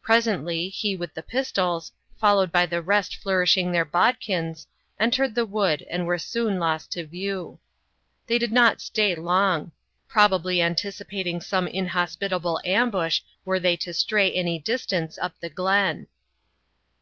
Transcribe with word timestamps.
Presently, 0.00 0.70
he 0.70 0.96
with 0.96 1.12
the 1.12 1.22
pistols, 1.22 1.92
followed 2.18 2.50
by 2.50 2.64
the 2.64 2.80
rest 2.80 3.14
flourishing 3.16 3.70
their 3.70 3.84
bodkins, 3.84 4.66
entered 4.98 5.34
the 5.34 5.44
wood 5.44 5.84
and 5.90 6.06
were 6.06 6.16
soon 6.16 6.58
lost 6.58 6.90
to 6.92 7.04
view. 7.06 7.58
They 8.26 8.38
did 8.38 8.52
not 8.52 8.80
stay 8.80 9.14
long; 9.14 9.72
probably 10.08 10.62
anticipating 10.62 11.42
some 11.42 11.68
inhospitable 11.68 12.58
ambush 12.64 13.20
were 13.44 13.60
they 13.60 13.76
to 13.76 13.92
stray 13.92 14.32
any 14.32 14.58
distance 14.58 15.18
up 15.20 15.38
the 15.40 15.50
glen. 15.50 16.06